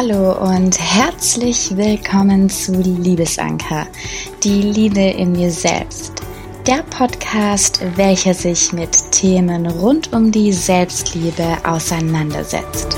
[0.00, 3.88] Hallo und herzlich willkommen zu Liebesanker,
[4.44, 6.22] die Liebe in mir selbst.
[6.68, 12.96] Der Podcast, welcher sich mit Themen rund um die Selbstliebe auseinandersetzt.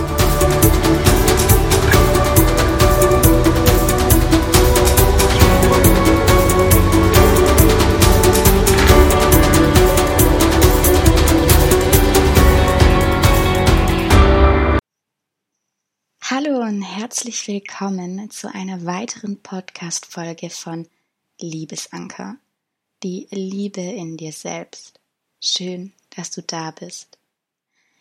[16.60, 20.86] Und herzlich willkommen zu einer weiteren Podcast-Folge von
[21.40, 22.36] Liebesanker.
[23.02, 25.00] Die Liebe in dir selbst.
[25.40, 27.16] Schön, dass du da bist.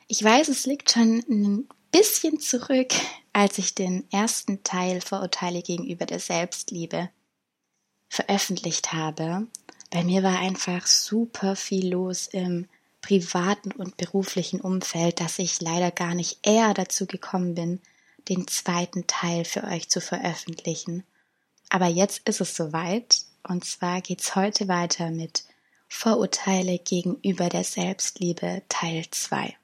[0.10, 2.92] Ich weiß, es liegt schon ein bisschen zurück,
[3.32, 7.10] als ich den ersten Teil Vorurteile gegenüber der Selbstliebe
[8.10, 9.48] veröffentlicht habe.
[9.90, 12.68] Bei mir war einfach super viel los im
[13.00, 17.80] privaten und beruflichen Umfeld, dass ich leider gar nicht eher dazu gekommen bin,
[18.30, 21.04] den zweiten Teil für euch zu veröffentlichen.
[21.70, 25.44] Aber jetzt ist es soweit und zwar geht's heute weiter mit
[25.88, 29.56] Vorurteile gegenüber der Selbstliebe Teil 2.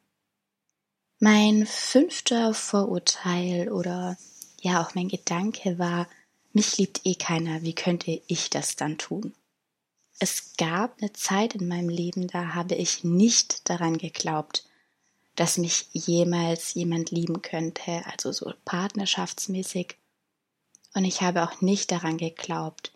[1.20, 4.18] Mein fünfter Vorurteil oder
[4.60, 6.08] ja auch mein Gedanke war,
[6.52, 9.34] mich liebt eh keiner, wie könnte ich das dann tun?
[10.20, 14.66] Es gab eine Zeit in meinem Leben, da habe ich nicht daran geglaubt,
[15.36, 19.98] dass mich jemals jemand lieben könnte, also so partnerschaftsmäßig.
[20.94, 22.94] Und ich habe auch nicht daran geglaubt,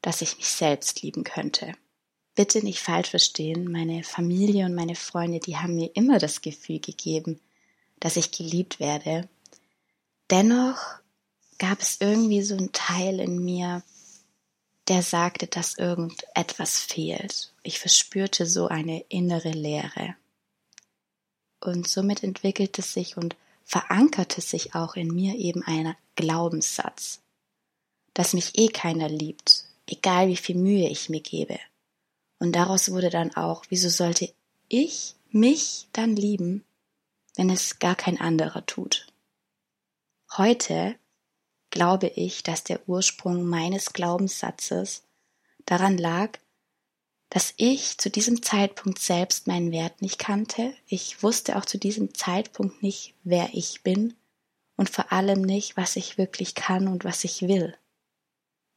[0.00, 1.74] dass ich mich selbst lieben könnte.
[2.34, 6.80] Bitte nicht falsch verstehen, meine Familie und meine Freunde, die haben mir immer das Gefühl
[6.80, 7.40] gegeben,
[8.00, 9.28] dass ich geliebt werde.
[10.30, 10.78] Dennoch
[11.58, 13.82] gab es irgendwie so einen Teil in mir,
[14.88, 17.52] der sagte, dass irgendetwas fehlt.
[17.62, 20.16] Ich verspürte so eine innere Leere.
[21.62, 27.20] Und somit entwickelte sich und verankerte sich auch in mir eben ein Glaubenssatz,
[28.14, 31.58] dass mich eh keiner liebt, egal wie viel Mühe ich mir gebe.
[32.40, 34.32] Und daraus wurde dann auch, wieso sollte
[34.68, 36.64] ich mich dann lieben,
[37.36, 39.06] wenn es gar kein anderer tut?
[40.36, 40.96] Heute
[41.70, 45.04] glaube ich, dass der Ursprung meines Glaubenssatzes
[45.64, 46.38] daran lag,
[47.32, 50.74] dass ich zu diesem Zeitpunkt selbst meinen Wert nicht kannte.
[50.86, 54.12] Ich wusste auch zu diesem Zeitpunkt nicht, wer ich bin
[54.76, 57.74] und vor allem nicht, was ich wirklich kann und was ich will.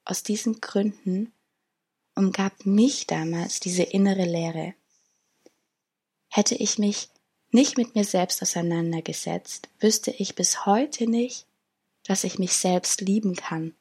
[0.06, 1.34] Aus diesen Gründen
[2.16, 4.74] umgab mich damals diese innere Leere.
[6.30, 7.10] Hätte ich mich
[7.52, 11.46] nicht mit mir selbst auseinandergesetzt, wüsste ich bis heute nicht,
[12.04, 13.76] dass ich mich selbst lieben kann.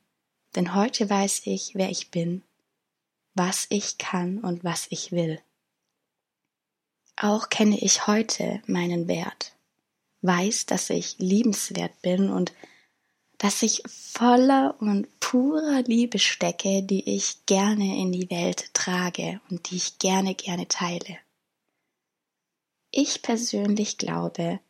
[0.57, 2.43] Denn heute weiß ich, wer ich bin
[3.34, 5.41] was ich kann und was ich will.
[7.17, 9.53] Auch kenne ich heute meinen Wert,
[10.22, 12.53] weiß, dass ich liebenswert bin und
[13.39, 19.71] dass ich voller und purer Liebe stecke, die ich gerne in die Welt trage und
[19.71, 21.19] die ich gerne, gerne teile.
[22.91, 24.61] Ich persönlich glaube,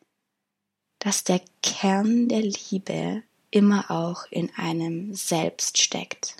[0.98, 6.36] dass der Kern der Liebe immer auch in einem selbst steckt.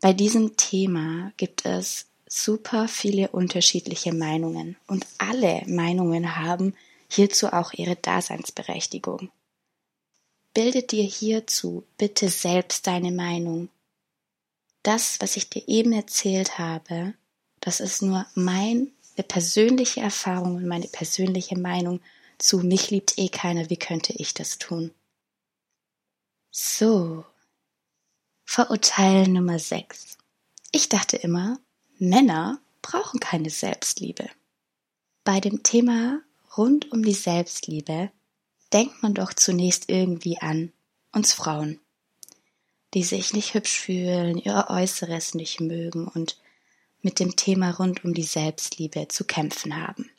[0.00, 6.74] Bei diesem Thema gibt es super viele unterschiedliche Meinungen und alle Meinungen haben
[7.08, 9.30] hierzu auch ihre Daseinsberechtigung.
[10.54, 13.68] Bilde dir hierzu bitte selbst deine Meinung.
[14.82, 17.14] Das, was ich dir eben erzählt habe,
[17.60, 18.88] das ist nur meine
[19.28, 22.00] persönliche Erfahrung und meine persönliche Meinung
[22.38, 24.92] zu mich liebt eh keiner, wie könnte ich das tun?
[26.50, 27.24] So,
[28.52, 30.18] Vorurteil Nummer 6.
[30.72, 31.60] Ich dachte immer,
[32.00, 34.28] Männer brauchen keine Selbstliebe.
[35.22, 36.20] Bei dem Thema
[36.56, 38.10] rund um die Selbstliebe
[38.72, 40.72] denkt man doch zunächst irgendwie an
[41.12, 41.78] uns Frauen,
[42.92, 46.36] die sich nicht hübsch fühlen, ihr Äußeres nicht mögen und
[47.02, 50.10] mit dem Thema rund um die Selbstliebe zu kämpfen haben.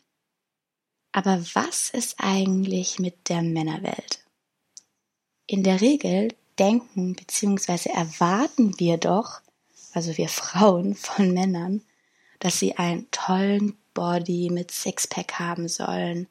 [1.11, 4.23] Aber was ist eigentlich mit der Männerwelt?
[5.47, 6.29] In der Regel
[6.61, 7.89] denken bzw.
[7.89, 9.41] erwarten wir doch,
[9.93, 11.81] also wir Frauen von Männern,
[12.39, 16.27] dass sie einen tollen Body mit Sixpack haben sollen,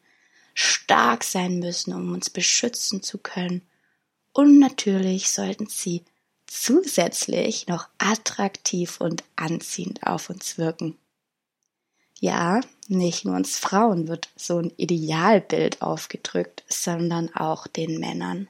[0.55, 3.63] stark sein müssen, um uns beschützen zu können.
[4.33, 6.05] Und natürlich sollten sie
[6.47, 10.97] zusätzlich noch attraktiv und anziehend auf uns wirken.
[12.21, 18.49] Ja, nicht nur uns Frauen wird so ein Idealbild aufgedrückt, sondern auch den Männern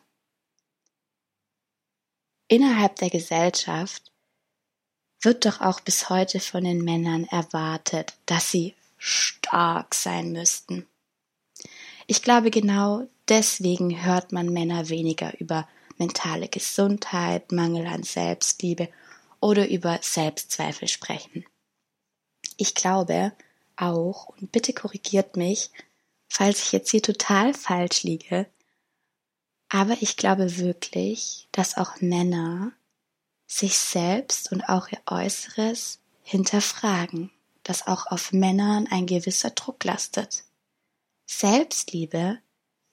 [2.51, 4.11] innerhalb der Gesellschaft
[5.23, 10.87] wird doch auch bis heute von den Männern erwartet, dass sie stark sein müssten.
[12.07, 18.89] Ich glaube, genau deswegen hört man Männer weniger über mentale Gesundheit, Mangel an Selbstliebe
[19.41, 21.45] oder über Selbstzweifel sprechen.
[22.57, 23.33] Ich glaube
[23.77, 25.71] auch, und bitte korrigiert mich,
[26.29, 28.47] falls ich jetzt hier total falsch liege,
[29.71, 32.73] aber ich glaube wirklich, dass auch Männer
[33.47, 37.31] sich selbst und auch ihr Äußeres hinterfragen,
[37.63, 40.45] dass auch auf Männern ein gewisser Druck lastet.
[41.27, 42.39] Selbstliebe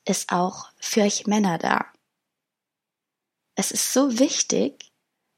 [0.05, 1.85] ist auch für euch Männer da.
[3.55, 4.91] Es ist so wichtig,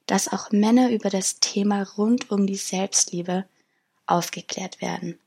[0.06, 3.48] dass auch Männer über das Thema rund um die Selbstliebe
[4.06, 5.18] aufgeklärt werden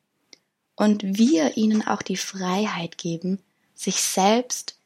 [0.76, 3.42] und wir ihnen auch die Freiheit geben,
[3.74, 4.78] sich selbst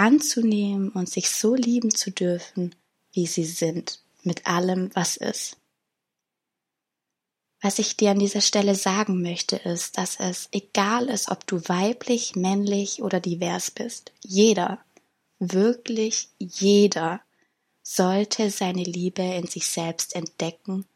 [0.00, 2.74] anzunehmen und sich so lieben zu dürfen,
[3.12, 5.58] wie sie sind mit allem, was ist.
[7.60, 11.60] Was ich dir an dieser Stelle sagen möchte, ist, dass es egal ist, ob du
[11.68, 14.12] weiblich, männlich oder divers bist.
[14.24, 14.82] Jeder,
[15.38, 17.20] wirklich jeder,
[17.82, 20.86] sollte seine Liebe in sich selbst entdecken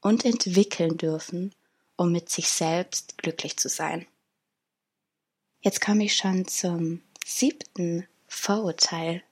[0.00, 1.54] und entwickeln dürfen,
[1.94, 4.06] um mit sich selbst glücklich zu sein.
[5.60, 9.22] Jetzt komme ich schon zum siebten Vorurteil,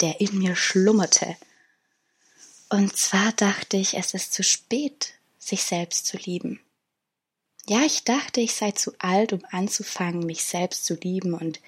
[0.00, 1.36] der in mir schlummerte
[2.72, 6.58] und zwar dachte ich, es ist zu spät, sich selbst zu lieben.
[7.66, 11.60] Ja, ich dachte, ich sei zu alt, um anzufangen, mich selbst zu lieben und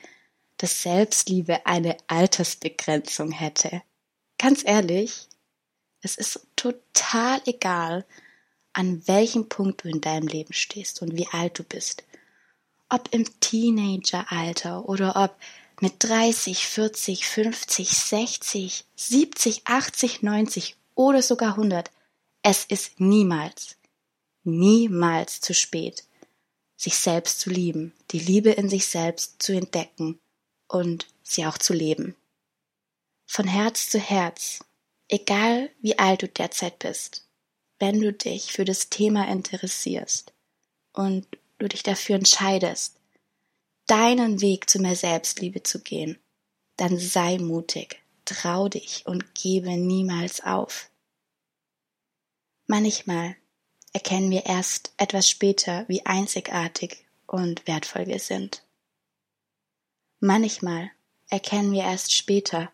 [0.56, 3.82] dass Selbstliebe eine Altersbegrenzung hätte.
[4.38, 5.28] Ganz ehrlich,
[6.00, 8.06] es ist total egal,
[8.72, 12.02] an welchem Punkt du in deinem Leben stehst und wie alt du bist.
[12.88, 15.36] Ob im Teenageralter oder ob
[15.80, 21.90] mit 30, 40, 50, 60, 70, 80, 90 oder sogar 100.
[22.42, 23.76] Es ist niemals,
[24.44, 26.04] niemals zu spät,
[26.76, 30.20] sich selbst zu lieben, die Liebe in sich selbst zu entdecken
[30.68, 32.14] und sie auch zu leben.
[33.26, 34.60] Von Herz zu Herz,
[35.08, 37.26] egal wie alt du derzeit bist,
[37.78, 40.32] wenn du dich für das Thema interessierst
[40.92, 41.26] und
[41.58, 42.96] du dich dafür entscheidest,
[43.86, 46.18] deinen Weg zu mehr Selbstliebe zu gehen,
[46.76, 50.90] dann sei mutig, trau dich und gebe niemals auf.
[52.66, 53.36] Manchmal
[53.92, 58.64] erkennen wir erst etwas später, wie einzigartig und wertvoll wir sind.
[60.20, 60.90] Manchmal
[61.28, 62.72] erkennen wir erst später,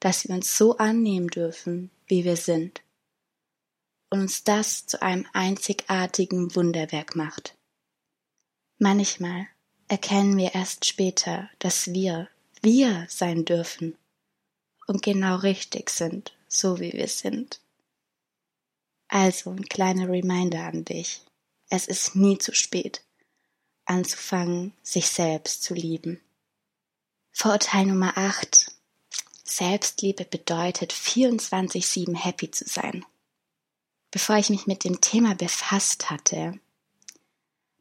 [0.00, 2.82] dass wir uns so annehmen dürfen, wie wir sind,
[4.10, 7.56] und uns das zu einem einzigartigen Wunderwerk macht.
[8.78, 9.46] Manchmal
[9.90, 12.28] erkennen wir erst später, dass wir
[12.62, 13.96] wir sein dürfen
[14.86, 17.60] und genau richtig sind, so wie wir sind.
[19.08, 21.22] Also ein kleiner Reminder an dich.
[21.70, 23.02] Es ist nie zu spät,
[23.84, 26.20] anzufangen, sich selbst zu lieben.
[27.32, 28.72] Vorurteil Nummer 8.
[29.42, 33.04] Selbstliebe bedeutet 24-7 happy zu sein.
[34.12, 36.60] Bevor ich mich mit dem Thema befasst hatte,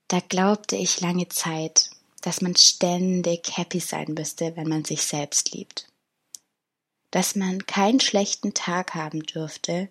[0.08, 1.92] da glaubte ich lange Zeit,
[2.22, 5.90] dass man ständig happy sein müsste, wenn man sich selbst liebt
[7.12, 9.90] dass man keinen schlechten Tag haben dürfte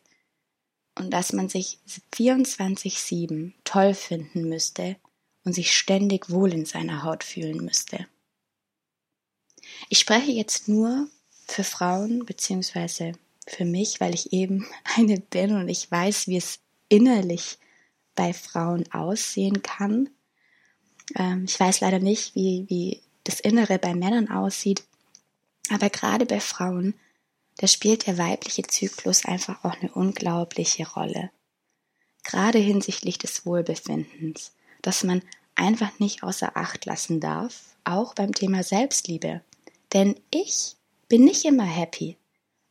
[0.94, 1.78] und dass man sich
[2.14, 4.96] 24-7 toll finden müsste
[5.44, 8.06] und sich ständig wohl in seiner Haut fühlen müsste.
[9.88, 11.08] Ich spreche jetzt nur
[11.46, 13.12] für Frauen beziehungsweise
[13.46, 14.66] für mich, weil ich eben
[14.96, 17.58] eine bin und ich weiß, wie es innerlich
[18.14, 20.10] bei Frauen aussehen kann.
[21.16, 24.84] Ähm, ich weiß leider nicht, wie, wie das Innere bei Männern aussieht,
[25.70, 26.94] aber gerade bei Frauen
[27.58, 31.30] da spielt der weibliche Zyklus einfach auch eine unglaubliche Rolle.
[32.22, 35.22] Gerade hinsichtlich des Wohlbefindens, dass man
[35.56, 39.42] einfach nicht außer Acht lassen darf, auch beim Thema Selbstliebe.
[39.92, 40.76] Denn ich
[41.08, 42.16] bin nicht immer happy,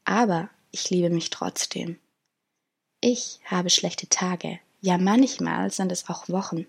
[0.05, 1.99] aber ich liebe mich trotzdem.
[3.01, 6.65] Ich habe schlechte Tage, ja manchmal sind es auch Wochen,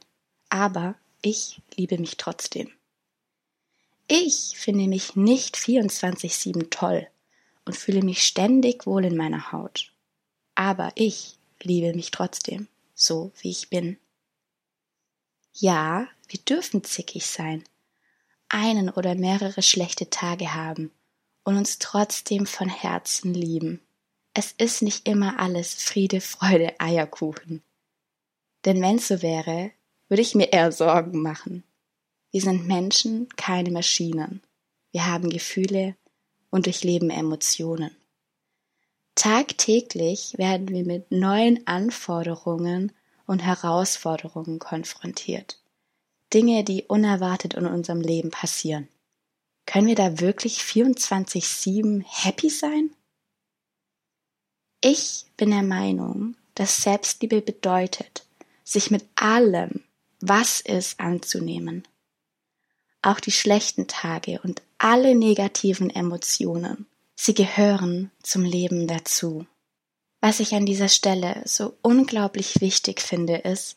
[0.48, 2.70] aber ich liebe mich trotzdem.
[4.06, 7.08] Ich finde mich nicht 24-7 toll,
[7.68, 9.92] und fühle mich ständig wohl in meiner Haut.
[10.54, 13.98] Aber ich liebe mich trotzdem, so wie ich bin.
[15.52, 17.62] Ja, wir dürfen zickig sein,
[18.48, 20.90] einen oder mehrere schlechte Tage haben
[21.44, 23.82] und uns trotzdem von Herzen lieben.
[24.32, 27.62] Es ist nicht immer alles Friede, Freude, Eierkuchen.
[28.64, 29.72] Denn wenn so wäre,
[30.08, 31.64] würde ich mir eher Sorgen machen.
[32.30, 34.42] Wir sind Menschen, keine Maschinen.
[34.92, 35.96] Wir haben Gefühle,
[36.50, 37.90] und durchleben Emotionen.
[39.14, 42.92] Tagtäglich werden wir mit neuen Anforderungen
[43.26, 45.60] und Herausforderungen konfrontiert.
[46.32, 48.88] Dinge, die unerwartet in unserem Leben passieren.
[49.66, 52.90] können wir da wirklich 24-7 happy sein?
[54.80, 58.24] Ich bin der Meinung, dass Selbstliebe bedeutet,
[58.64, 59.84] sich mit allem,
[60.20, 61.86] was ist, anzunehmen.
[63.02, 69.46] Auch die schlechten Tage und alle negativen Emotionen, sie gehören zum Leben dazu.
[70.20, 73.76] Was ich an dieser Stelle so unglaublich wichtig finde, ist,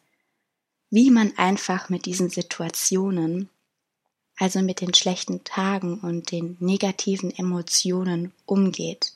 [0.89, 3.49] wie man einfach mit diesen Situationen,
[4.37, 9.13] also mit den schlechten Tagen und den negativen Emotionen umgeht.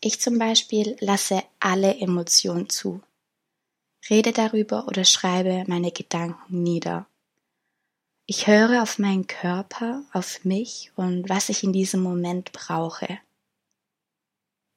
[0.00, 3.02] Ich zum Beispiel lasse alle Emotionen zu,
[4.10, 7.06] rede darüber oder schreibe meine Gedanken nieder.
[8.26, 13.20] Ich höre auf meinen Körper, auf mich und was ich in diesem Moment brauche.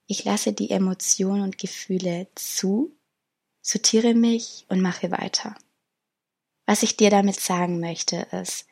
[0.06, 2.96] Ich lasse die Emotionen und Gefühle zu,
[3.62, 5.56] sortiere mich und mache weiter.
[6.66, 8.68] Was ich dir damit sagen möchte, ist,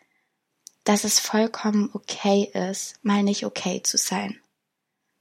[0.83, 4.39] dass es vollkommen okay ist, mal nicht okay zu sein.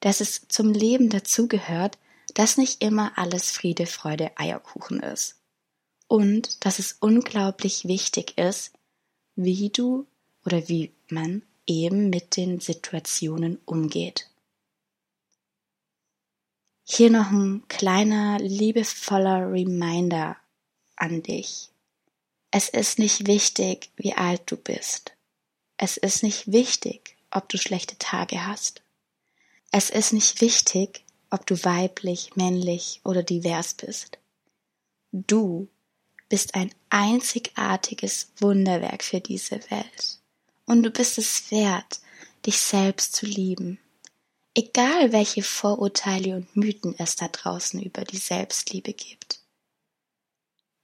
[0.00, 1.98] Dass es zum Leben dazugehört,
[2.36, 5.36] dass nicht immer alles Friede, Freude, Eierkuchen ist.
[6.06, 8.74] Und dass es unglaublich wichtig ist,
[9.36, 10.06] wie du
[10.44, 14.28] oder wie man eben mit den Situationen umgeht.
[16.84, 20.36] Hier noch ein kleiner, liebevoller Reminder
[20.94, 21.70] an dich.
[22.50, 25.14] Es ist nicht wichtig, wie alt du bist.
[25.78, 28.82] Es ist nicht wichtig, ob du schlechte Tage hast.
[29.72, 34.18] Es ist nicht wichtig, ob du weiblich, männlich oder divers bist.
[35.12, 35.68] Du
[36.28, 40.18] bist ein einzigartiges Wunderwerk für diese Welt.
[40.66, 42.00] Und du bist es wert,
[42.44, 43.78] dich selbst zu lieben
[44.56, 49.40] egal welche Vorurteile und Mythen es da draußen über die Selbstliebe gibt.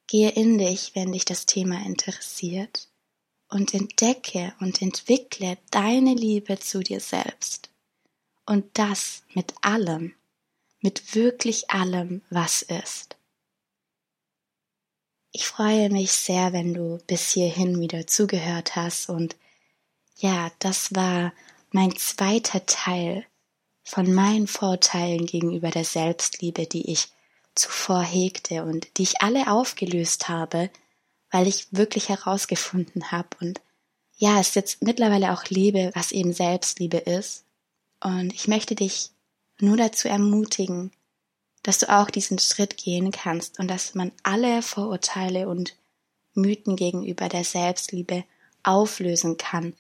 [0.06, 2.88] Gehe in dich, wenn dich das Thema interessiert,
[3.48, 7.70] und entdecke und entwickle deine Liebe zu dir selbst.
[8.46, 10.14] Und das mit allem,
[10.82, 13.16] mit wirklich allem, was ist.
[15.30, 19.36] Ich freue mich sehr, wenn du bis hierhin wieder zugehört hast und
[20.18, 21.32] ja, das war
[21.70, 23.24] mein zweiter Teil
[23.82, 27.08] von meinen Vorteilen gegenüber der Selbstliebe, die ich
[27.54, 30.70] zuvor hegte und die ich alle aufgelöst habe,
[31.30, 33.60] weil ich wirklich herausgefunden habe und
[34.16, 37.44] ja, es jetzt mittlerweile auch lebe, was eben Selbstliebe ist.
[38.00, 39.10] Und ich möchte dich
[39.60, 40.92] nur dazu ermutigen,
[41.62, 45.76] dass du auch diesen Schritt gehen kannst und dass man alle Vorurteile und
[46.34, 48.24] Mythen gegenüber der Selbstliebe
[48.62, 49.74] auflösen kann,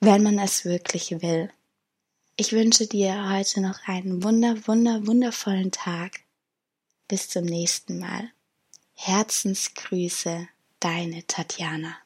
[0.00, 1.50] wenn man es wirklich will.
[2.36, 6.20] Ich wünsche dir heute noch einen wunder, wunder, wundervollen Tag.
[7.08, 8.30] Bis zum nächsten Mal.
[8.94, 10.48] Herzensgrüße,
[10.78, 11.96] deine Tatjana.